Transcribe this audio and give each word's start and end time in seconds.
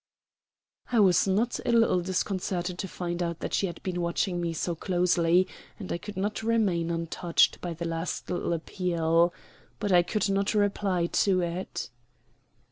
I 0.91 0.99
was 0.99 1.27
not 1.27 1.59
a 1.63 1.71
little 1.71 2.01
disconcerted 2.01 2.79
to 2.79 2.87
find 2.87 3.19
that 3.19 3.53
she 3.53 3.67
had 3.67 3.83
been 3.83 4.01
watching 4.01 4.41
me 4.41 4.51
so 4.51 4.73
closely, 4.73 5.47
and 5.77 5.91
I 5.93 5.99
could 5.99 6.17
not 6.17 6.41
remain 6.41 6.89
untouched 6.89 7.61
by 7.61 7.75
the 7.75 7.85
last 7.85 8.27
little 8.31 8.53
appeal. 8.53 9.31
But 9.79 9.91
I 9.91 10.01
could 10.01 10.27
not 10.27 10.55
reply 10.55 11.05
to 11.05 11.41
it. 11.43 11.91